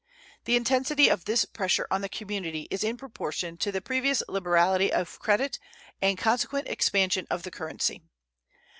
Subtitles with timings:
[0.45, 4.91] The intensity of this pressure on the community is in proportion to the previous liberality
[4.91, 5.59] of credit
[6.01, 8.01] and consequent expansion of the currency.